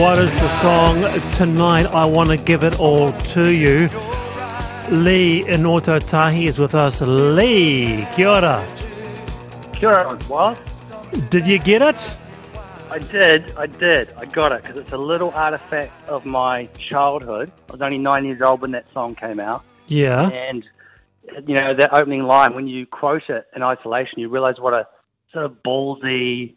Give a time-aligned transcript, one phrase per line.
[0.00, 1.84] what is the song tonight?
[1.84, 3.90] I want to give it all to you.
[4.90, 7.02] Lee in Ōtautahi is with us.
[7.02, 8.66] Lee, kia ora.
[9.74, 10.58] Sure, what?
[11.28, 12.16] Did you get it?
[12.90, 14.10] I did, I did.
[14.16, 17.52] I got it because it's a little artifact of my childhood.
[17.68, 19.64] I was only nine years old when that song came out.
[19.86, 20.30] Yeah.
[20.30, 20.64] And,
[21.46, 24.88] you know, that opening line, when you quote it in isolation, you realize what a
[25.30, 26.54] sort of ballsy,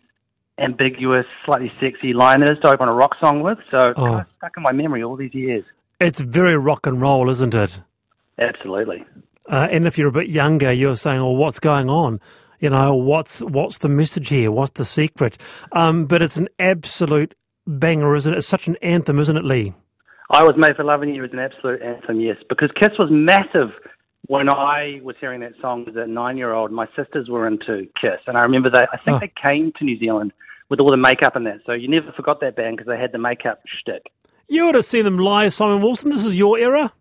[0.59, 3.57] ambiguous, slightly sexy line it is to open a rock song with.
[3.71, 4.23] So Oh.
[4.37, 5.63] stuck in my memory all these years.
[5.99, 7.79] It's very rock and roll, isn't it?
[8.39, 9.03] Absolutely.
[9.49, 12.19] Uh, and if you're a bit younger, you're saying, "Well, what's going on?
[12.59, 14.51] You know, what's what's the message here?
[14.51, 15.37] What's the secret?"
[15.71, 17.33] Um, but it's an absolute
[17.67, 18.37] banger, isn't it?
[18.37, 19.73] It's such an anthem, isn't it, Lee?
[20.30, 23.71] I was made for loving you is an absolute anthem, yes, because Kiss was massive
[24.28, 26.72] when I was hearing that song as a nine-year-old.
[26.72, 28.86] My sisters were into Kiss, and I remember they.
[28.92, 29.20] I think Oh.
[29.20, 30.32] they came to New Zealand
[30.70, 33.11] with all the makeup and that, so you never forgot that band because they had
[33.11, 34.11] the makeup shtick.
[34.48, 36.10] You would have seen them live, Simon Wilson.
[36.11, 36.94] This is your era.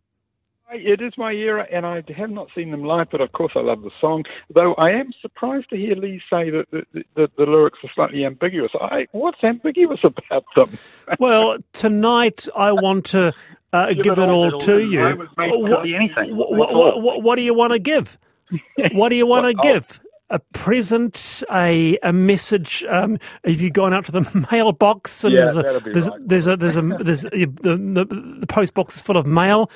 [0.74, 3.60] It is my era, and I have not seen them live, but of course I
[3.60, 4.24] love the song.
[4.54, 7.90] Though I am surprised to hear Lee say that the, the, the, the lyrics are
[7.94, 8.72] slightly ambiguous.
[8.80, 10.78] I, what's ambiguous about them?
[11.18, 13.34] Well, tonight I want to
[13.72, 15.00] uh, give, it all, to you.
[15.00, 18.18] What, what, what, what, what do you want to give?
[18.92, 19.98] What do you want to give?
[20.28, 22.84] A present, a a message.
[22.86, 25.24] Um, have you gone out to the mailbox?
[25.24, 26.28] And Yeah, there's, a, that'll be there's, right.
[26.28, 29.70] there's a there's a there's the, the the post box is full of mail.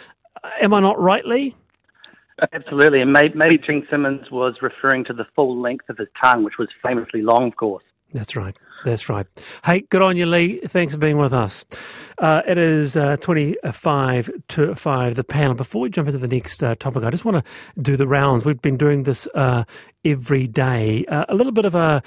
[0.60, 1.54] Am I not right, Lee?
[2.52, 6.44] Absolutely, and maybe, maybe Gene Simmons was referring to the full length of his tongue,
[6.44, 7.84] which was famously long, of course.
[8.12, 8.56] That's right.
[8.84, 9.26] That's right.
[9.64, 10.60] Hey, good on you, Lee.
[10.60, 11.64] Thanks for being with us.
[12.18, 15.54] Uh, it is uh, 25 to 5, the panel.
[15.54, 18.44] Before we jump into the next uh, topic, I just want to do the rounds.
[18.44, 19.64] We've been doing this uh,
[20.04, 21.04] every day.
[21.06, 22.02] Uh, a little bit of a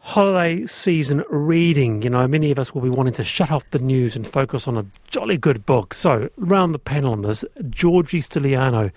[0.00, 2.02] holiday season reading.
[2.02, 4.68] You know, many of us will be wanting to shut off the news and focus
[4.68, 5.94] on a jolly good book.
[5.94, 8.92] So, round the panel on this, Georgie Stylianou,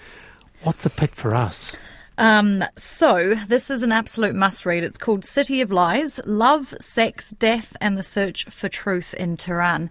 [0.63, 1.78] what's a pick for us?
[2.19, 4.84] Um, so, this is an absolute must read.
[4.84, 9.90] It's called City of Lies Love, Sex, Death, and the Search for Truth in Tehran.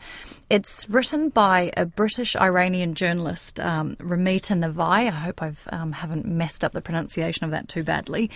[0.50, 5.06] It's written by a British Iranian journalist, um, Ramita Navai.
[5.06, 8.31] I hope I um, haven't messed up the pronunciation of that too badly.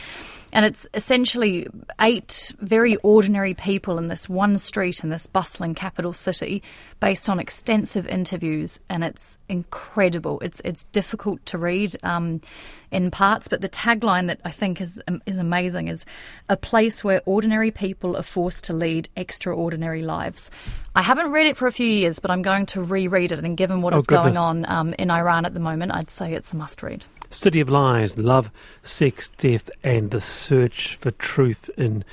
[0.52, 1.66] And it's essentially
[2.02, 6.62] eight very ordinary people in this one street in this bustling capital city
[7.00, 8.78] based on extensive interviews.
[8.90, 10.38] And it's incredible.
[10.40, 12.42] It's, it's difficult to read um,
[12.90, 16.04] in parts, but the tagline that I think is, um, is amazing is
[16.50, 20.50] a place where ordinary people are forced to lead extraordinary lives.
[20.94, 23.38] I haven't read it for a few years, but I'm going to reread it.
[23.38, 26.34] And given what Oh, is going on um, in Iran at the moment, I'd say
[26.34, 27.04] it's a must read.
[27.30, 28.50] City of Lies, Love,
[28.82, 32.04] Sex, Death, and the Search for Truth in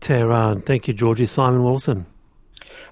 [0.00, 0.60] Tehran.
[0.60, 1.26] Thank you, Georgie.
[1.26, 2.06] Simon Wilson.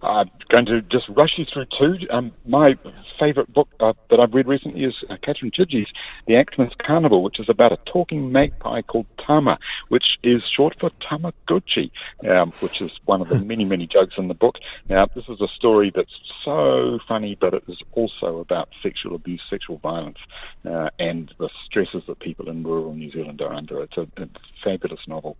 [0.02, 2.06] I'm going to just rush you through two.
[2.10, 2.74] Um, my
[3.18, 5.88] favourite book uh, that I've read recently is uh, Catherine Chidgey's
[6.26, 9.58] The Axeman's Carnival, which is about a talking magpie called Tama,
[9.88, 11.90] which is short for Tamagotchi,
[12.28, 14.56] um, which is one of the many, many jokes in the book.
[14.88, 16.10] Now, this is a story that's
[16.44, 20.18] so funny, but it is also about sexual abuse, sexual violence,
[20.64, 23.82] uh, and the stresses that people in rural New Zealand are under.
[23.82, 24.28] It's a, a
[24.62, 25.36] fabulous novel,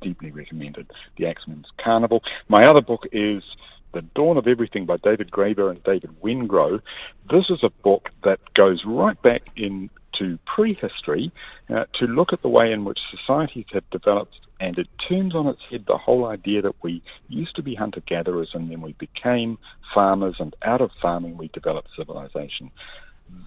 [0.00, 0.90] deeply recommended.
[1.16, 2.22] The Axeman's Carnival.
[2.48, 3.42] My other book is
[3.92, 6.80] the Dawn of Everything by David Graeber and David Wengrow.
[7.30, 11.32] This is a book that goes right back into prehistory
[11.68, 15.46] uh, to look at the way in which societies have developed, and it turns on
[15.46, 18.92] its head the whole idea that we used to be hunter gatherers and then we
[18.92, 19.58] became
[19.94, 22.70] farmers, and out of farming we developed civilization.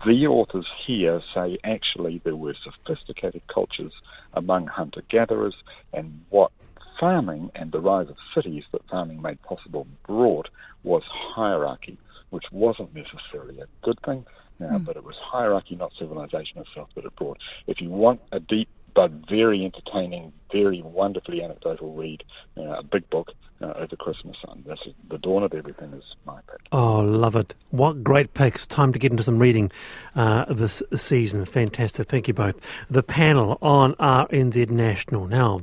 [0.05, 3.93] The authors here say actually there were sophisticated cultures
[4.33, 5.55] among hunter gatherers,
[5.93, 6.51] and what
[6.99, 10.49] farming and the rise of cities that farming made possible brought
[10.83, 11.03] was
[11.35, 11.97] hierarchy,
[12.29, 14.25] which wasn't necessarily a good thing,
[14.61, 17.37] uh, but it was hierarchy, not civilization itself, that it brought.
[17.67, 22.23] If you want a deep but very entertaining, very wonderfully anecdotal read,
[22.57, 23.31] uh, a big book
[23.61, 26.61] uh, over Christmas, and this is, The Dawn of Everything is my pick.
[26.71, 27.55] Oh, love it.
[27.71, 28.67] What great picks.
[28.67, 29.71] Time to get into some reading
[30.15, 31.45] uh, this season.
[31.45, 32.07] Fantastic.
[32.07, 32.85] Thank you both.
[32.89, 35.27] The panel on RNZ National.
[35.27, 35.61] Now,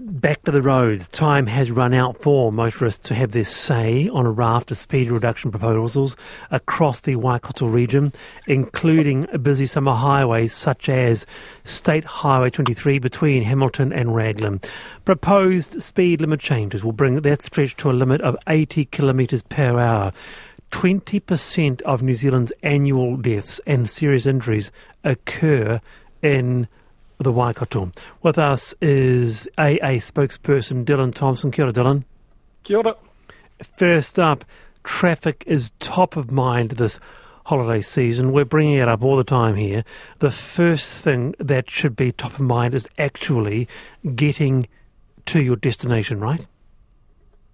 [0.00, 1.08] back to the roads.
[1.08, 5.10] Time has run out for motorists to have their say on a raft of speed
[5.10, 6.16] reduction proposals
[6.50, 8.12] across the Waikato region,
[8.46, 11.26] including busy summer highways such as
[11.64, 14.60] State Highway 23 between Hamilton and Raglan.
[15.04, 19.78] Proposed speed limit changes will bring that stretch to a limit of 80 kilometres per
[19.78, 20.12] hour.
[20.70, 24.72] 20% of New Zealand's annual deaths and serious injuries
[25.04, 25.80] occur
[26.20, 26.66] in
[27.18, 27.90] the Waikato.
[28.22, 31.50] With us is AA spokesperson Dylan Thompson.
[31.50, 32.04] Kia ora, Dylan.
[32.64, 32.94] Kia ora.
[33.76, 34.44] First up,
[34.82, 36.98] traffic is top of mind this
[37.46, 38.32] holiday season.
[38.32, 39.84] We're bringing it up all the time here.
[40.18, 43.68] The first thing that should be top of mind is actually
[44.14, 44.66] getting
[45.26, 46.46] to your destination, right?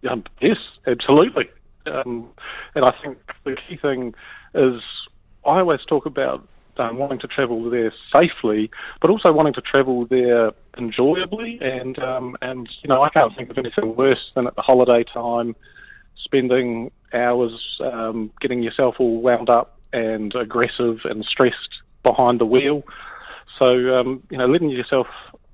[0.09, 1.51] Um, yes, absolutely.
[1.87, 2.29] Um,
[2.75, 4.15] and I think the key thing
[4.55, 4.81] is
[5.45, 6.47] I always talk about
[6.79, 8.71] um, wanting to travel there safely,
[9.01, 11.59] but also wanting to travel there enjoyably.
[11.61, 15.05] And um, and you know, I can't think of anything worse than at the holiday
[15.13, 15.57] time,
[16.23, 22.83] spending hours um, getting yourself all wound up and aggressive and stressed behind the wheel.
[23.59, 25.07] So um, you know, letting yourself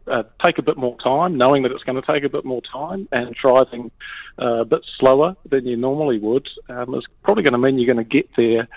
[0.06, 2.62] uh, take a bit more time, knowing that it's going to take a bit more
[2.72, 3.90] time, and driving
[4.40, 7.92] uh, a bit slower than you normally would um, is probably going to mean you're
[7.92, 8.68] going to get there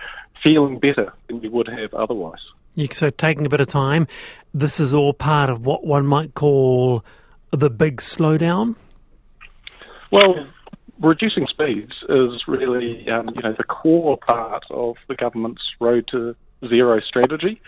[0.44, 2.39] feeling better than you would have otherwise.
[2.75, 4.07] You- So, taking a bit of time,
[4.53, 7.03] this is all part of what one might call
[7.51, 8.75] the big slowdown.
[10.12, 10.47] Well,
[11.00, 16.36] reducing speeds is really, um, you know, the core part of the government's road to
[16.68, 17.62] zero strategy.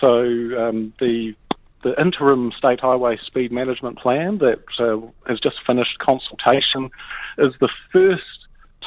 [0.00, 1.34] So um, the
[1.82, 6.90] the interim state highway speed management plan that uh, has just finished consultation
[7.36, 8.22] is the first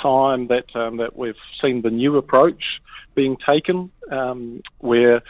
[0.01, 2.81] time that um, that we've seen the new approach
[3.17, 5.21] being taken, um, where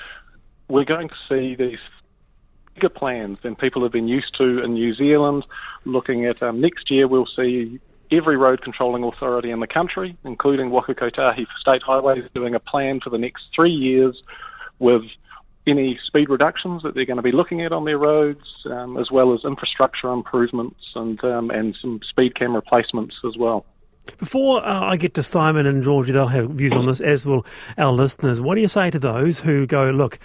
[0.67, 1.79] we're going to see these
[2.75, 5.45] bigger plans than people have been used to in New Zealand.
[5.85, 7.79] Looking at um, next year, we'll see
[8.11, 12.59] every road controlling authority in the country, including Waka Kotahi for state highways, doing a
[12.59, 14.21] plan for the next three years
[14.79, 15.03] with
[15.65, 19.09] any speed reductions that they're going to be looking at on their roads, um, as
[19.11, 23.65] well as infrastructure improvements and um, and some speed camera replacements as well.
[24.17, 27.45] Before uh, I get to Simon and Georgie, they'll have views on this, as will
[27.77, 28.41] our listeners.
[28.41, 30.19] What do you say to those who go, look,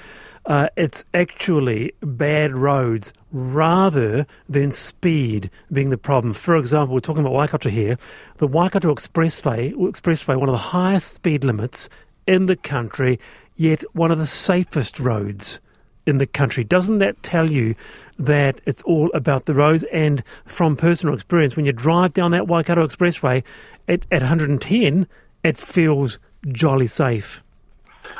[0.47, 6.33] uh, it's actually bad roads rather than speed being the problem?
[6.35, 7.99] For example, we're talking about Waikato here.
[8.39, 11.89] The Waikato Expressway, Expressway, one of the highest speed limits
[12.27, 13.19] in the country,
[13.57, 15.61] yet one of the safest roads
[16.07, 16.65] in the country.
[16.65, 17.75] Doesn't that tell you
[18.19, 19.85] that it's all about the roads?
[19.93, 23.45] And from personal experience, when you drive down that Waikato Expressway
[23.89, 25.07] at, at 110,
[25.45, 26.19] it feels
[26.49, 27.43] jolly safe.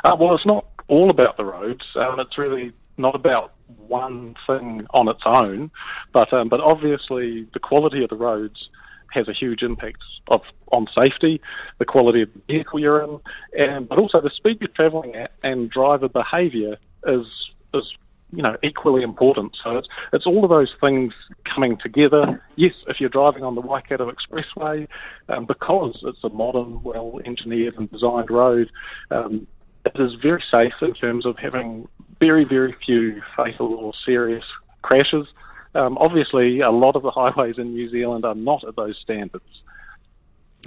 [0.03, 1.83] Uh, well, it's not all about the roads.
[1.95, 3.53] Um, it's really not about
[3.87, 5.71] one thing on its own,
[6.11, 8.69] but um, but obviously the quality of the roads
[9.11, 11.41] has a huge impact of on safety,
[11.77, 13.19] the quality of the vehicle you're in,
[13.57, 17.25] and but also the speed you're travelling at and driver behaviour is
[17.73, 17.83] is
[18.31, 19.55] you know equally important.
[19.63, 21.13] So it's it's all of those things
[21.53, 22.41] coming together.
[22.55, 24.87] Yes, if you're driving on the Waikato Expressway,
[25.29, 28.69] um, because it's a modern, well engineered and designed road,
[29.11, 29.47] um,
[29.85, 31.87] it is very safe in terms of having
[32.19, 34.45] very very few fatal or serious
[34.81, 35.27] crashes.
[35.75, 39.43] Um, obviously, a lot of the highways in New Zealand are not at those standards.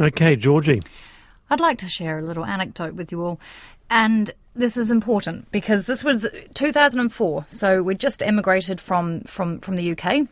[0.01, 0.81] Okay, Georgie.
[1.49, 3.41] I'd like to share a little anecdote with you all.
[3.91, 7.45] And this is important because this was 2004.
[7.49, 10.27] So we'd just emigrated from, from, from the UK.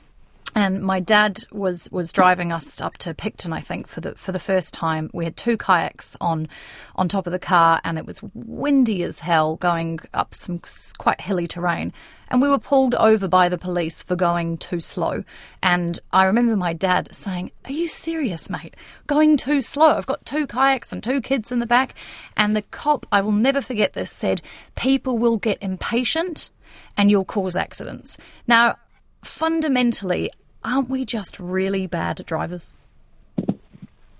[0.57, 4.31] And my dad was, was driving us up to Picton, I think, for the for
[4.31, 5.11] the first time.
[5.13, 6.49] We had two kayaks on
[6.95, 10.61] on top of the car, and it was windy as hell, going up some
[10.99, 11.93] quite hilly terrain.
[12.29, 15.25] And we were pulled over by the police for going too slow.
[15.63, 18.77] And I remember my dad saying, "Are you serious, mate?
[19.09, 19.97] Going too slow?
[19.97, 21.95] I've got two kayaks and two kids in the back."
[22.37, 24.41] And the cop, I will never forget this, said,
[24.77, 26.53] "People will get impatient,
[26.97, 28.77] and you'll cause accidents." Now,
[29.23, 30.31] fundamentally,
[30.65, 32.73] aren't we just really bad drivers?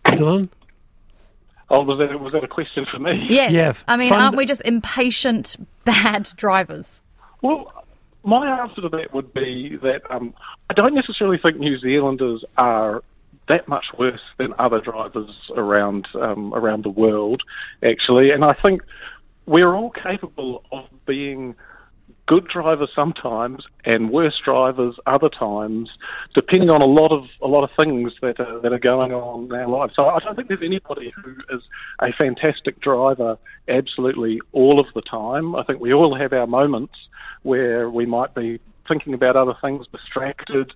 [0.07, 0.49] Dylan?
[1.71, 3.27] Oh, was that was that a question for me?
[3.29, 3.53] Yes.
[3.53, 7.03] Yeah, I mean, fund- aren't we just impatient, bad drivers?
[7.43, 7.85] Well,
[8.23, 10.35] my answer to that would be that um,
[10.71, 13.03] I don't necessarily think New Zealanders are
[13.49, 17.43] that much worse than other drivers around um, around the world,
[17.83, 18.31] actually.
[18.31, 18.83] And I think
[19.47, 21.55] we're all capable of being
[22.27, 25.91] good drivers sometimes and worse drivers other times,
[26.35, 29.45] depending on a lot of a lot of things that are, that are going on
[29.45, 29.95] in our lives.
[29.95, 31.63] So I don't think there's anybody who is
[32.01, 33.39] a fantastic driver
[33.69, 35.55] absolutely all of the time.
[35.55, 36.95] I think we all have our moments
[37.43, 40.73] where we might be thinking about other things, distracted,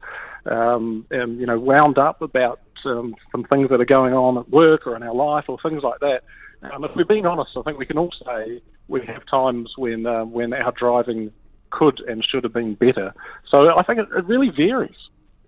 [0.46, 4.48] um, and you know, wound up about um, some things that are going on at
[4.50, 6.22] work or in our life or things like that.
[6.62, 10.06] Um, if we're being honest, I think we can all say we have times when
[10.06, 11.30] um, when our driving
[11.70, 13.14] could and should have been better.
[13.50, 14.96] So I think it, it really varies.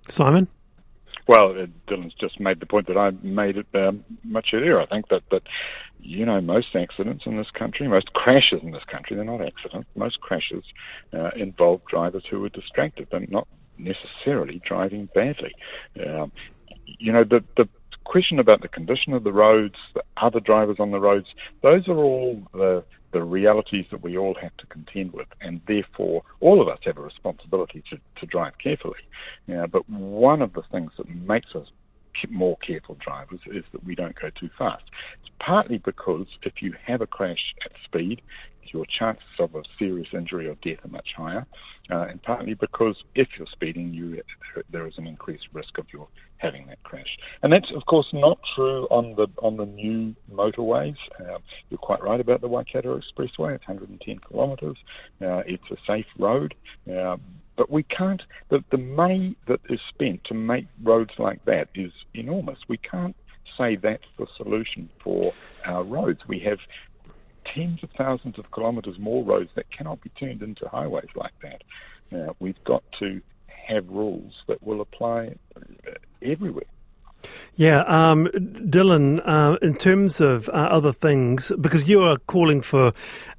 [0.09, 0.49] Simon?
[1.27, 4.81] Well, uh, Dylan's just made the point that I made it um, much earlier.
[4.81, 5.43] I think that, that,
[6.01, 9.89] you know, most accidents in this country, most crashes in this country, they're not accidents,
[9.95, 10.65] most crashes
[11.13, 13.47] uh, involve drivers who are distracted and not
[13.79, 15.55] necessarily driving badly.
[16.05, 16.33] Um,
[16.99, 17.69] you know, the, the
[18.11, 21.29] question about the condition of the roads, the other drivers on the roads,
[21.63, 26.23] those are all the the realities that we all have to contend with, and therefore
[26.41, 29.01] all of us have a responsibility to, to drive carefully.
[29.49, 31.67] But one of the things that makes us
[32.29, 34.85] more careful drivers is that we don't go too fast.
[35.21, 38.23] It's partly because if you have a crash at speed,
[38.73, 41.47] your chances of a serious injury or death are much higher,
[41.91, 44.23] uh, and partly because if you're speeding, you
[44.71, 46.09] there is an increased risk of your
[46.39, 47.19] having that crash.
[47.43, 50.97] And that's of course not true on the on the new motorways.
[51.19, 53.55] Uh, you're quite right about the Waikato Expressway.
[53.55, 54.77] It's 110 kilometres.
[55.21, 56.55] Uh, it's a safe road.
[56.91, 57.17] Uh,
[57.57, 58.23] but we can't.
[58.49, 62.59] The, the money that is spent to make roads like that is enormous.
[62.69, 63.15] We can't
[63.59, 65.35] say that's the solution for
[65.67, 66.21] our roads.
[66.27, 66.59] We have
[67.45, 71.63] tens of thousands of kilometres more roads that cannot be turned into highways like that.
[72.11, 75.93] Now, we've got to have rules that will apply uh,
[76.23, 76.65] everywhere.
[77.57, 82.93] Yeah, um, Dylan, uh, in terms of uh, other things, because you are calling for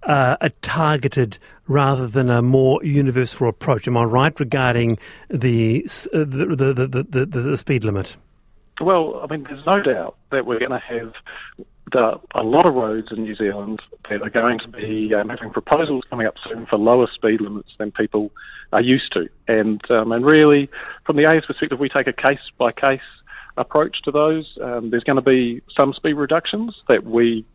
[0.03, 6.19] uh, a targeted rather than a more universal approach, am I right regarding the, uh,
[6.19, 8.15] the, the, the, the, the speed limit?
[8.79, 11.13] Well, I mean, there's no doubt that we're going to have
[11.91, 15.51] the, a lot of roads in New Zealand that are going to be um, having
[15.51, 18.31] proposals coming up soon for lower speed limits than people
[18.71, 19.27] are used to.
[19.47, 20.69] And um, and really,
[21.05, 22.99] from the A's perspective, we take a case by case
[23.57, 24.57] approach to those.
[24.61, 27.45] Um, there's going to be some speed reductions that we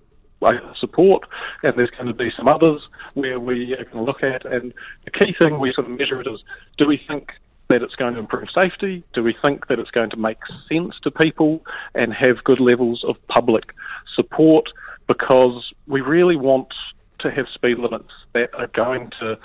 [0.78, 1.24] support,
[1.62, 2.82] and there's going to be some others
[3.14, 4.44] where we are going to look at.
[4.44, 4.72] And
[5.04, 6.40] the key thing we sort of measure it is:
[6.78, 7.30] do we think
[7.68, 9.02] that it's going to improve safety?
[9.12, 10.38] Do we think that it's going to make
[10.68, 11.64] sense to people
[11.94, 13.74] and have good levels of public
[14.14, 14.68] support?
[15.06, 16.68] Because we really want
[17.20, 19.38] to have speed limits that are going to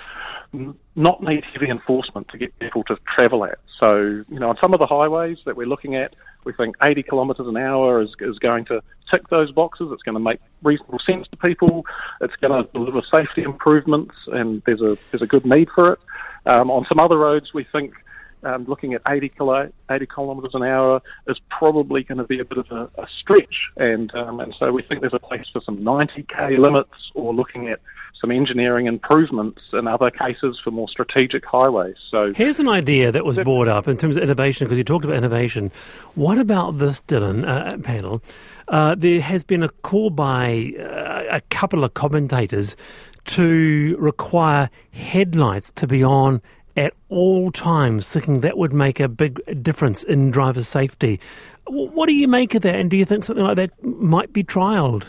[0.94, 3.58] not need heavy enforcement to get people to travel at.
[3.80, 3.96] So,
[4.28, 6.14] you know, on some of the highways that we're looking at,
[6.44, 9.88] we think 80 kilometres an hour is, is going to tick those boxes.
[9.92, 11.86] It's going to make reasonable sense to people.
[12.20, 15.98] It's going to deliver safety improvements, and there's a there's a good need for it.
[16.44, 17.94] Um, on some other roads, we think
[18.44, 22.44] um, looking at 80, kilo, 80 kilometres an hour is probably going to be a
[22.44, 25.60] bit of a, a stretch, and um, and so we think there's a place for
[25.64, 27.80] some 90k limits, or looking at
[28.22, 31.96] some engineering improvements in other cases for more strategic highways.
[32.10, 35.04] So Here's an idea that was brought up in terms of innovation, because you talked
[35.04, 35.72] about innovation.
[36.14, 38.22] What about this, Dylan, uh, panel?
[38.68, 42.76] Uh, there has been a call by uh, a couple of commentators
[43.24, 46.40] to require headlights to be on
[46.76, 51.20] at all times, thinking that would make a big difference in driver safety.
[51.66, 54.42] What do you make of that, and do you think something like that might be
[54.42, 55.04] trialled?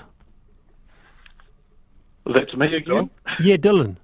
[2.26, 3.10] that's me again.
[3.42, 3.98] Yeah, Dylan.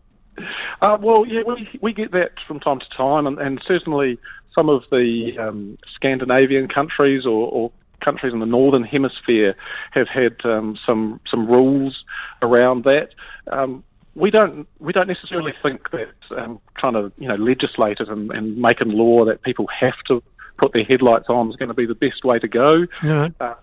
[0.81, 4.17] Uh, well, yeah, we we get that from time to time, and, and certainly
[4.53, 7.71] some of the um, Scandinavian countries or, or
[8.03, 9.55] countries in the northern hemisphere
[9.91, 12.03] have had um, some some rules
[12.41, 13.09] around that.
[13.51, 13.83] Um,
[14.15, 18.31] we don't we don't necessarily think that um, trying to you know legislate it and,
[18.31, 20.21] and making law that people have to
[20.57, 22.85] put their headlights on is going to be the best way to go.
[23.01, 23.33] Right.
[23.39, 23.55] Uh,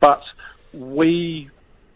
[0.00, 0.22] but
[0.72, 1.50] we,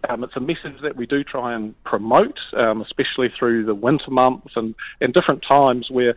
[0.09, 4.11] um, it's a message that we do try and promote, um, especially through the winter
[4.11, 6.15] months and, and different times where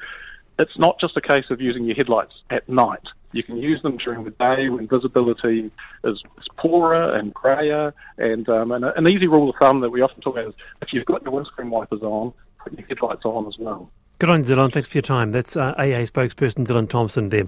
[0.57, 3.03] it's not just a case of using your headlights at night.
[3.31, 5.71] You can use them during the day when visibility
[6.03, 7.93] is, is poorer and greyer.
[8.17, 10.89] And, um, and an easy rule of thumb that we often talk about is if
[10.91, 12.33] you've got your windscreen wipers on,
[12.63, 13.91] put your headlights on as well.
[14.17, 14.73] Good on you, Dylan.
[14.73, 15.31] Thanks for your time.
[15.31, 17.45] That's uh, AA spokesperson Dylan Thompson there.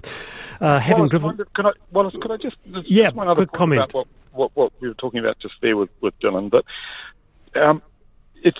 [0.60, 1.36] Uh, having Wallace, driven.
[1.54, 3.82] could I, Wallace, could I just, just Yeah, just one other quick comment.
[3.82, 6.64] about what, what, what we were talking about just there with, with Dylan, but
[7.60, 7.82] um,
[8.42, 8.58] it's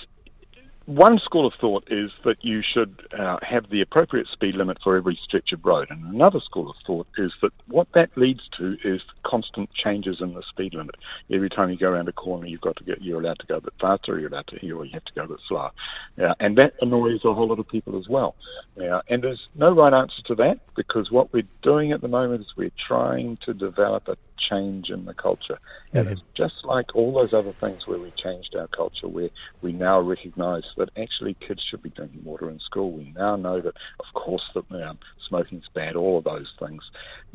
[0.86, 4.96] one school of thought is that you should uh, have the appropriate speed limit for
[4.96, 8.76] every stretch of road, and another school of thought is that what that leads to
[8.84, 10.96] is constant changes in the speed limit.
[11.30, 13.56] Every time you go around a corner, you've got to get you're allowed to go
[13.56, 15.70] a bit faster, you're allowed to or you have to go a bit slower,
[16.16, 18.34] yeah, and that annoys a whole lot of people as well.
[18.76, 22.42] Yeah, and there's no right answer to that because what we're doing at the moment
[22.42, 25.58] is we're trying to develop a change in the culture,
[25.92, 29.72] and it's just like all those other things where we changed our culture, where we
[29.72, 32.92] now recognise that actually kids should be drinking water in school.
[32.92, 34.98] We now know that, of course, that um,
[35.28, 36.82] smoking's bad, all of those things.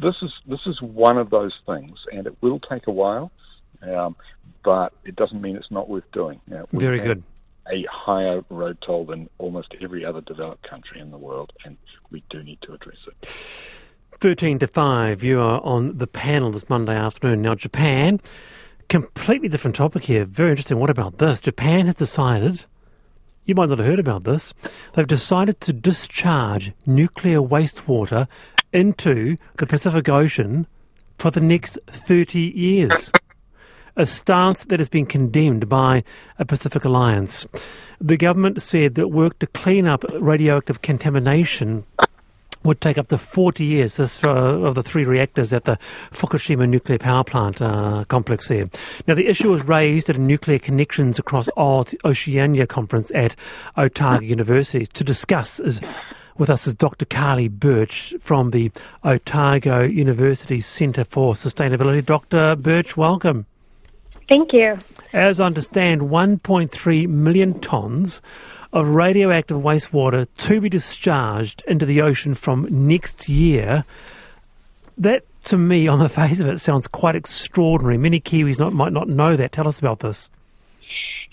[0.02, 3.32] This is this is one of those things, and it will take a while,
[3.82, 4.16] um,
[4.64, 6.42] but it doesn't mean it's not worth doing.
[6.72, 7.24] Very good.
[7.70, 11.78] A higher road toll than almost every other developed country in the world, and
[12.12, 13.30] we do need to address it.
[14.20, 17.44] 13 to 5, you are on the panel this Monday afternoon.
[17.44, 18.20] Now, Japan,
[18.90, 20.26] completely different topic here.
[20.26, 20.80] Very interesting.
[20.80, 21.40] What about this?
[21.40, 22.66] Japan has decided,
[23.46, 24.56] you might not have heard about this,
[24.94, 28.28] they've decided to discharge nuclear wastewater
[28.74, 30.66] into the Pacific Ocean
[31.20, 33.12] for the next 30 years.
[33.96, 36.04] A stance that has been condemned by
[36.40, 37.46] a Pacific Alliance.
[38.02, 41.86] The government said that work to clean up radioactive contamination
[42.68, 43.98] would take up to 40 years.
[43.98, 45.78] This uh, of the three reactors at the
[46.12, 48.70] Fukushima nuclear power plant uh, complex there.
[49.08, 53.36] Now, the issue was raised at a Nuclear Connections Across Oce- Oceania conference at
[53.78, 54.86] Otago University.
[54.86, 55.82] To discuss is
[56.38, 57.06] with us is Dr.
[57.06, 58.72] Karly Burch from the
[59.04, 62.06] Otago University Centre for Sustainability.
[62.06, 62.56] Dr.
[62.56, 63.48] Burch, welcome.
[64.30, 64.78] Thank you.
[65.14, 68.22] As I understand, 1.3 million tonnes
[68.74, 73.86] of radioactive wastewater to be discharged into the ocean from next year.
[74.98, 77.98] That, to me, on the face of it, sounds quite extraordinary.
[77.98, 79.52] Many Kiwis not, might not know that.
[79.52, 80.30] Tell us about this.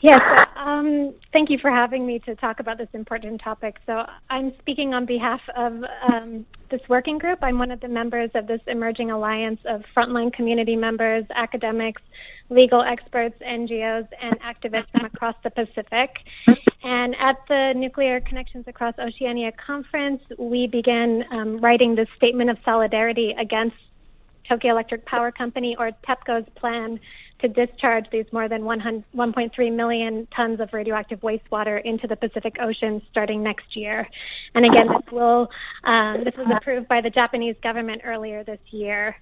[0.00, 0.20] Yes,
[0.56, 3.76] um, thank you for having me to talk about this important topic.
[3.87, 7.38] So, I'm speaking on behalf of um, this working group.
[7.40, 12.02] I'm one of the members of this emerging alliance of frontline community members, academics,
[12.50, 16.11] legal experts, NGOs, and activists from across the Pacific.
[16.85, 22.59] And at the Nuclear Connections Across Oceania conference, we began um, writing this statement of
[22.62, 23.77] solidarity against
[24.47, 27.01] Tokyo Electric Power Company or TEPCO's plan
[27.40, 33.01] to discharge these more than 1.3 million tons of radioactive wastewater into the Pacific Ocean
[33.11, 34.07] starting next year.
[34.55, 35.49] And again, this will
[35.85, 39.16] um, this was approved by the Japanese government earlier this year.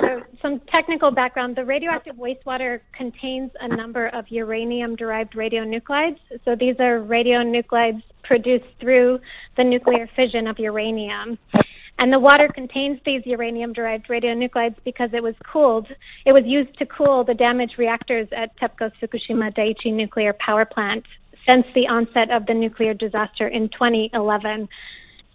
[0.00, 1.56] So some technical background.
[1.56, 6.18] The radioactive wastewater contains a number of uranium derived radionuclides.
[6.44, 9.18] So these are radionuclides produced through
[9.56, 11.38] the nuclear fission of uranium.
[11.98, 15.86] And the water contains these uranium derived radionuclides because it was cooled.
[16.24, 21.04] It was used to cool the damaged reactors at TEPCO's Fukushima Daiichi nuclear power plant
[21.48, 24.68] since the onset of the nuclear disaster in 2011.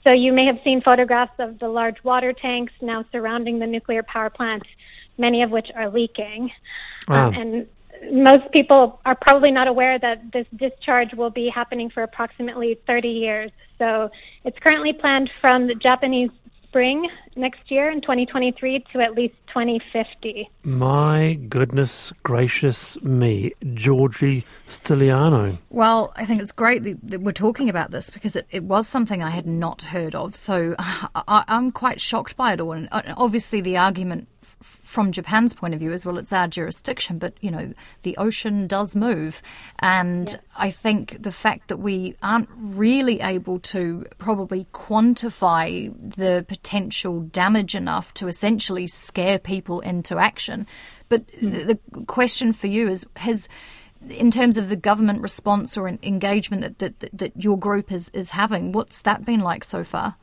[0.06, 4.04] So you may have seen photographs of the large water tanks now surrounding the nuclear
[4.04, 4.64] power plant,
[5.18, 6.52] many of which are leaking.
[7.08, 7.30] Wow.
[7.30, 7.68] Um, and
[8.12, 13.08] most people are probably not aware that this discharge will be happening for approximately 30
[13.10, 13.52] years.
[13.80, 14.10] So
[14.44, 16.30] it's currently planned from the Japanese
[16.76, 20.50] spring next year in 2023 to at least 2050.
[20.64, 25.58] My goodness gracious me, Georgie Stylianou.
[25.70, 28.90] Well, I think it's great that, that we're talking about this because it, it was
[28.90, 30.36] something I had not heard of.
[30.36, 32.74] So I, I'm quite shocked by it all.
[32.74, 34.35] And uh, obviously, the argument f-
[34.66, 37.74] from Japan's point of view is well, it's our jurisdiction, but you know,
[38.04, 39.42] the ocean does move.
[39.80, 47.22] And I think the fact that we aren't really able to probably quantify the potential
[47.22, 50.68] damage enough to essentially scare people into action.
[51.10, 51.52] But hmm.
[51.52, 53.48] the, the question for you is has
[54.10, 58.10] in terms of the government response or engagement that, that, that, that your group is,
[58.10, 60.16] is having, what's that been like so far?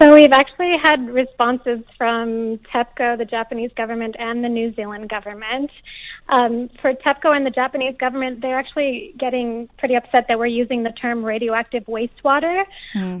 [0.00, 5.70] So we've actually had responses from TEPCO, the Japanese government, and the New Zealand government.
[6.28, 10.84] Um, for TEPCO and the Japanese government, they're actually getting pretty upset that we're using
[10.84, 12.62] the term radioactive wastewater.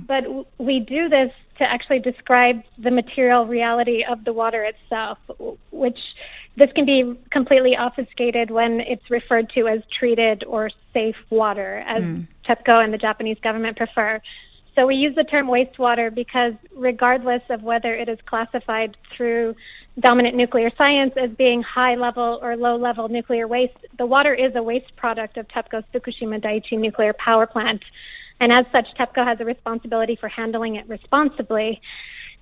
[0.06, 5.18] But w- we do this to actually describe the material reality of the water itself,
[5.72, 5.98] which
[6.56, 12.02] this can be completely obfuscated when it's referred to as treated or safe water, as
[12.48, 14.20] TEPCO and the Japanese government prefer.
[14.78, 19.56] So we use the term wastewater because regardless of whether it is classified through
[19.98, 24.52] dominant nuclear science as being high level or low level nuclear waste, the water is
[24.54, 27.82] a waste product of TEPCO's Fukushima Daiichi nuclear power plant.
[28.38, 31.80] And as such, TEPCO has a responsibility for handling it responsibly.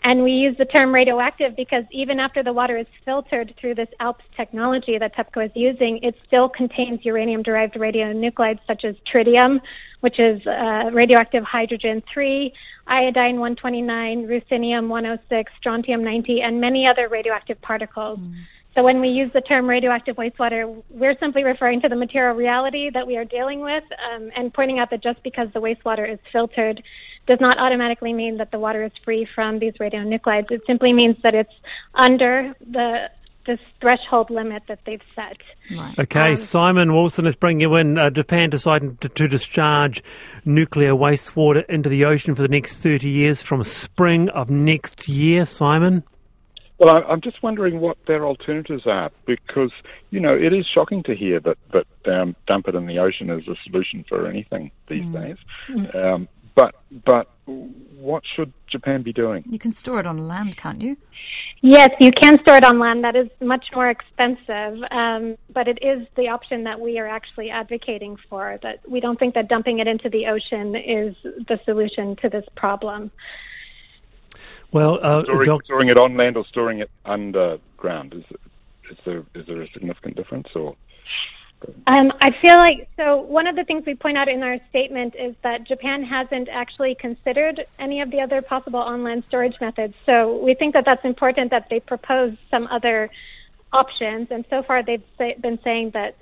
[0.06, 3.88] And we use the term radioactive because even after the water is filtered through this
[3.98, 9.58] ALPS technology that TEPCO is using, it still contains uranium derived radionuclides such as tritium,
[10.02, 12.52] which is uh, radioactive hydrogen 3,
[12.86, 18.20] iodine 129, ruthenium 106, strontium 90, and many other radioactive particles.
[18.76, 22.90] So when we use the term radioactive wastewater, we're simply referring to the material reality
[22.90, 23.82] that we are dealing with
[24.14, 26.80] um, and pointing out that just because the wastewater is filtered
[27.26, 30.50] does not automatically mean that the water is free from these radionuclides.
[30.50, 31.52] It simply means that it's
[31.94, 33.10] under the
[33.46, 35.36] this threshold limit that they've set.
[35.70, 35.98] Right.
[35.98, 37.96] Okay, Um, Simon Wilson, is bringing you in.
[37.96, 40.02] Uh, Japan deciding to, to discharge
[40.44, 45.44] nuclear wastewater into the ocean for the next 30 years from spring of next year.
[45.44, 46.02] Simon?
[46.78, 49.70] Well, I, I'm just wondering what their alternatives are because,
[50.10, 53.30] you know, it is shocking to hear that, that um, dump it in the ocean
[53.30, 55.36] is a solution for anything these days.
[55.94, 59.44] Um, but, but what should Japan be doing?
[59.48, 60.96] You can store it on land, can't you?
[61.62, 63.04] Yes, you can store it on land.
[63.04, 67.50] That is much more expensive, um, but it is the option that we are actually
[67.50, 68.58] advocating for.
[68.62, 72.44] That we don't think that dumping it into the ocean is the solution to this
[72.56, 73.10] problem.
[74.72, 78.14] Well, uh, Storing, Doc- storing it on land or storing it underground?
[78.14, 78.24] Is,
[78.90, 80.48] is, there, is there a significant difference?
[80.54, 80.76] or?
[81.86, 83.16] Um, I feel like so.
[83.16, 86.94] One of the things we point out in our statement is that Japan hasn't actually
[86.94, 89.94] considered any of the other possible on-land storage methods.
[90.04, 93.10] So we think that that's important that they propose some other
[93.72, 94.28] options.
[94.30, 96.16] And so far, they've say, been saying that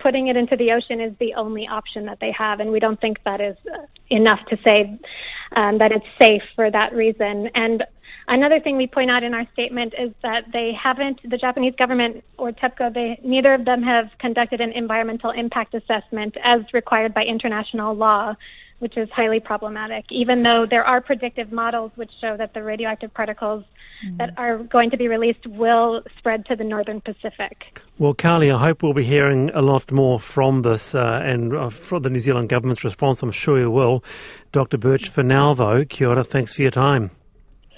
[0.00, 3.00] putting it into the ocean is the only option that they have, and we don't
[3.00, 4.98] think that is uh, enough to say
[5.56, 7.50] um, that it's safe for that reason.
[7.54, 7.82] And
[8.28, 12.24] another thing we point out in our statement is that they haven't, the Japanese government
[12.36, 17.24] or TEPCO, they neither of them have conducted an environmental impact assessment as required by
[17.24, 18.34] international law.
[18.80, 23.12] Which is highly problematic, even though there are predictive models which show that the radioactive
[23.12, 23.64] particles
[24.18, 27.80] that are going to be released will spread to the northern Pacific.
[27.98, 31.68] Well, Karly, I hope we'll be hearing a lot more from this uh, and uh,
[31.70, 33.22] from the New Zealand government's response.
[33.22, 34.04] I'm sure you will.
[34.52, 34.78] Dr.
[34.78, 37.10] Burch, for now, though, kia ora, thanks for your time.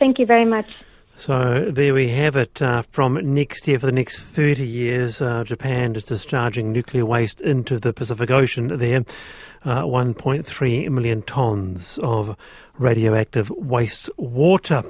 [0.00, 0.66] Thank you very much.
[1.16, 2.62] So there we have it.
[2.62, 7.42] Uh, from next year, for the next 30 years, uh, Japan is discharging nuclear waste
[7.42, 9.04] into the Pacific Ocean there.
[9.62, 12.34] Uh, 1.3 million tonnes of
[12.78, 14.82] radioactive waste water.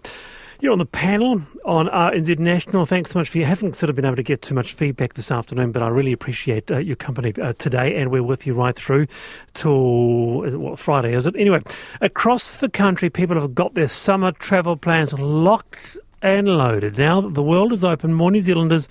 [0.62, 2.84] You're on the panel on RNZ National.
[2.84, 3.46] Thanks so much for you.
[3.46, 6.12] haven't sort of been able to get too much feedback this afternoon, but I really
[6.12, 9.06] appreciate uh, your company uh, today, and we're with you right through
[9.54, 11.34] till what Friday is it?
[11.34, 11.62] Anyway,
[12.02, 16.98] across the country, people have got their summer travel plans locked and loaded.
[16.98, 18.86] Now that the world is open, more New Zealanders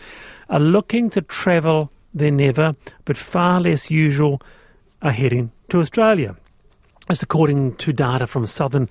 [0.49, 4.41] are looking to travel than ever, but far less usual
[5.03, 6.35] are heading to Australia.
[7.07, 8.87] That's according to data from Southern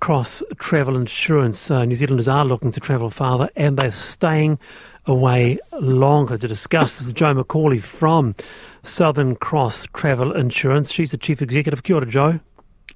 [0.00, 1.70] Cross Travel Insurance.
[1.70, 4.58] Uh, New Zealanders are looking to travel farther and they're staying
[5.06, 6.38] away longer.
[6.38, 8.34] To discuss this is Jo McCauley from
[8.82, 10.92] Southern Cross Travel Insurance.
[10.92, 11.82] She's the Chief Executive.
[11.82, 12.40] Kia ora, Jo.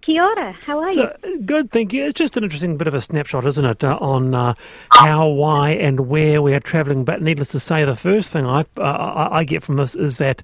[0.03, 1.09] Kia ora, how are you?
[1.45, 2.07] Good, thank you.
[2.07, 4.55] It's just an interesting bit of a snapshot, isn't it, uh, on uh,
[4.91, 7.05] how, why, and where we are travelling.
[7.05, 10.19] But needless to say, the first thing I, uh, I I get from this is
[10.19, 10.43] that,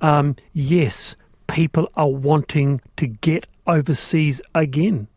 [0.00, 1.16] um, yes,
[1.48, 5.08] people are wanting to get overseas again.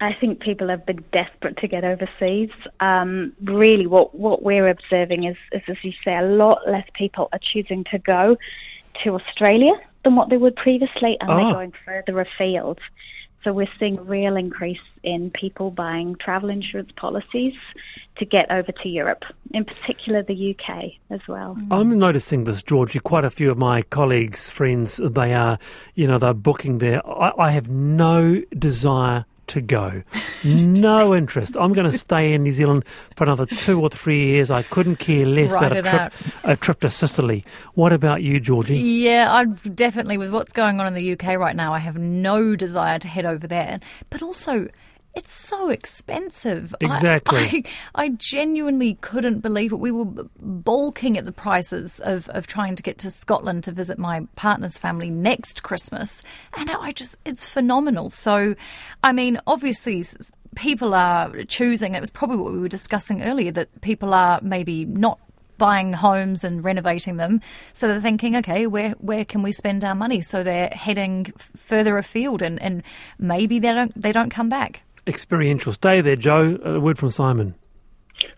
[0.00, 2.50] I think people have been desperate to get overseas.
[2.80, 7.28] Um, really, what, what we're observing is, is, as you say, a lot less people
[7.32, 8.36] are choosing to go
[9.04, 9.72] to Australia
[10.04, 11.36] than what they would previously, and Ah.
[11.36, 12.78] they're going further afield.
[13.42, 17.54] So we're seeing a real increase in people buying travel insurance policies
[18.18, 21.56] to get over to Europe, in particular the UK as well.
[21.70, 22.98] I'm noticing this, Georgie.
[22.98, 25.58] Quite a few of my colleagues, friends, they are,
[25.94, 27.06] you know, they're booking there.
[27.08, 30.02] I, I have no desire to go,
[30.44, 31.56] no interest.
[31.58, 32.84] I'm going to stay in New Zealand
[33.16, 34.50] for another two or three years.
[34.50, 36.12] I couldn't care less Write about a trip, out.
[36.44, 37.44] a trip to Sicily.
[37.74, 38.78] What about you, Georgie?
[38.78, 42.56] Yeah, I'd definitely, with what's going on in the UK right now, I have no
[42.56, 43.80] desire to head over there.
[44.10, 44.68] But also,
[45.16, 46.74] it's so expensive.
[46.80, 47.64] Exactly.
[47.94, 49.76] I, I genuinely couldn't believe it.
[49.76, 50.04] We were
[50.38, 54.76] balking at the prices of, of trying to get to Scotland to visit my partner's
[54.76, 56.22] family next Christmas.
[56.52, 58.10] And I just, it's phenomenal.
[58.10, 58.54] So,
[59.02, 60.04] I mean, obviously,
[60.54, 64.84] people are choosing, it was probably what we were discussing earlier, that people are maybe
[64.84, 65.18] not
[65.56, 67.40] buying homes and renovating them.
[67.72, 70.20] So they're thinking, okay, where where can we spend our money?
[70.20, 72.82] So they're heading further afield, and, and
[73.18, 74.82] maybe they don't they don't come back.
[75.06, 75.72] Experiential.
[75.72, 76.58] Stay there, Jo.
[76.64, 77.54] A word from Simon.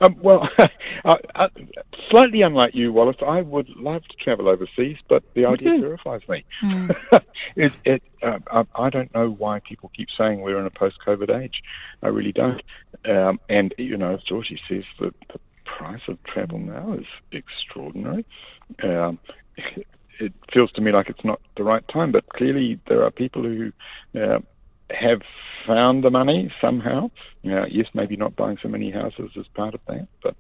[0.01, 0.49] Um, well,
[1.05, 1.49] uh, uh,
[2.11, 5.81] slightly unlike you, Wallace, I would love to travel overseas, but the idea you?
[5.81, 6.45] terrifies me.
[7.57, 11.43] it, it, uh, I, I don't know why people keep saying we're in a post-COVID
[11.43, 11.63] age.
[12.03, 12.63] I really don't.
[13.09, 18.25] Um, and you know, as Georgie says, the, the price of travel now is extraordinary.
[18.83, 19.19] Um,
[20.21, 23.43] it feels to me like it's not the right time, but clearly there are people
[23.43, 23.73] who
[24.21, 24.39] uh,
[24.91, 25.23] have
[25.67, 27.11] found the money somehow.
[27.43, 30.35] Yes, maybe not buying so many houses as part of that, but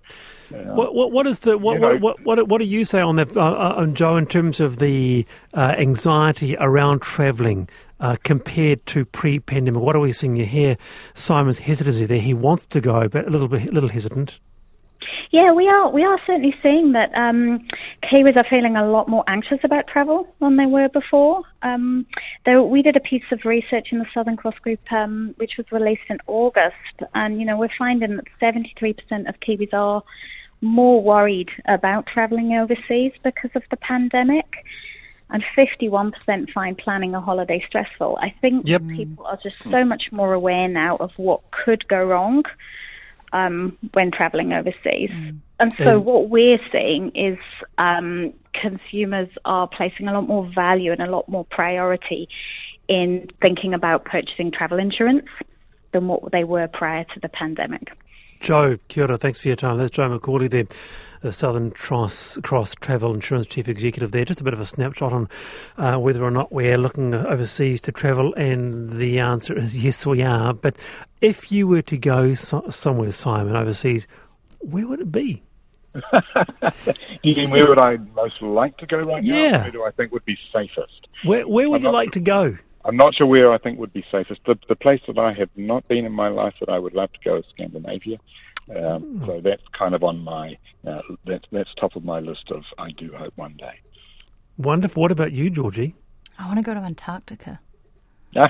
[0.55, 3.17] uh, What, what, what is the what, what, what, what, what do you say on
[3.17, 7.69] that, uh, uh, Jo, in terms of the uh, anxiety around travelling
[8.01, 9.81] uh, compared to pre-pandemic?
[9.81, 10.37] What are we seeing?
[10.37, 10.77] here?
[11.15, 12.21] Simon's hesitancy there.
[12.21, 14.41] He wants to go, but a little bit, a little hesitant.
[15.31, 15.91] Yeah, we are.
[15.91, 17.61] We are certainly seeing that um,
[18.05, 21.43] Kiwis are feeling a lot more anxious about travel than they were before.
[21.63, 22.07] Um,
[22.47, 25.67] there, we did a piece of research in the Southern Cross Group, um, which was
[25.71, 26.75] released in August,
[27.15, 30.03] and you know we're finding that 73% of Kiwis are
[30.63, 34.47] more worried about travelling overseas because of the pandemic.
[35.31, 38.17] And 51% find planning a holiday stressful.
[38.19, 38.83] I think Yep.
[38.97, 42.45] people are just so much more aware now of what could go wrong
[43.33, 45.11] um, when traveling overseas.
[45.61, 47.39] And so, And- what we're seeing is
[47.79, 52.29] um, consumers are placing a lot more value and a lot more priority
[52.89, 55.27] in thinking about purchasing travel insurance
[55.93, 57.89] than what they were prior to the pandemic.
[58.41, 59.79] Jo, kia ora, thanks for your time.
[59.79, 60.65] That's Jo McCauley there,
[61.21, 64.25] the Southern Cross, Cross Travel Insurance Chief Executive there.
[64.25, 65.29] Just a bit of a snapshot on
[65.77, 70.23] uh, whether or not we're looking overseas to travel, and the answer is yes, we
[70.23, 70.55] are.
[70.55, 70.77] But
[71.21, 74.07] if you were to go so- somewhere, Simon, overseas,
[74.61, 75.43] where would it be?
[77.23, 79.35] You mean where would I most like to go right now?
[79.35, 79.63] Yeah.
[79.63, 81.09] Where do I think would be safest?
[81.25, 82.57] Where, where would I'm you like to go?
[82.85, 84.41] I'm not sure where I think would be safest.
[84.47, 87.13] The, the place that I have not been in my life that I would love
[87.13, 88.19] to go is Scandinavia.
[88.75, 92.63] Um, So that's kind of on my uh, that's that's top of my list of
[92.79, 93.81] I do hope one day.
[94.57, 95.01] Wonderful.
[95.01, 95.95] What about you, Georgie?
[96.39, 97.61] I want to go to Antarctica.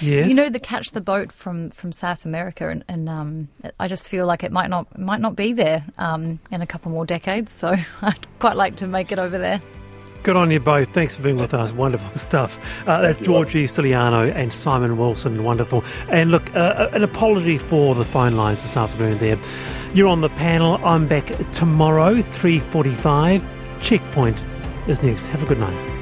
[0.00, 0.28] Yes.
[0.28, 3.48] You know the catch the boat from, from South America, and, and um,
[3.80, 6.90] I just feel like it might not might not be there um, in a couple
[6.90, 7.52] more decades.
[7.52, 9.62] So I'd quite like to make it over there.
[10.22, 10.90] Good on you both.
[10.90, 11.72] Thanks for being with us.
[11.72, 12.58] Wonderful stuff.
[12.86, 15.42] Uh, that's Georgie Stylianou and Simon Wilson.
[15.42, 15.84] Wonderful.
[16.08, 19.38] And look, uh, an apology for the phone lines this afternoon there.
[19.94, 20.76] You're on the panel.
[20.84, 23.42] I'm back tomorrow, 3.45.
[23.80, 24.42] Checkpoint
[24.86, 25.26] is next.
[25.26, 26.01] Have a good night.